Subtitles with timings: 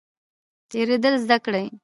[0.69, 1.65] تیریدل زده کړئ